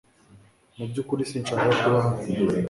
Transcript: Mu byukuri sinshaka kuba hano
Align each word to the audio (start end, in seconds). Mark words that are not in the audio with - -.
Mu 0.77 0.85
byukuri 0.89 1.23
sinshaka 1.29 1.67
kuba 1.81 1.99
hano 2.05 2.21